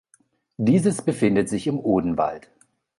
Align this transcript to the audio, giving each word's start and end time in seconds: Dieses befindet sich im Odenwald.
Dieses 0.57 1.03
befindet 1.03 1.47
sich 1.47 1.67
im 1.67 1.79
Odenwald. 1.79 2.49